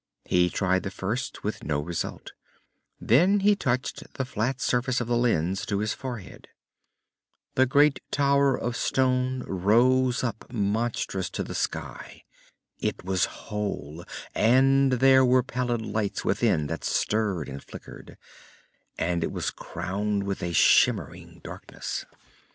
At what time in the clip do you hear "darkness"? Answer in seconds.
21.43-22.07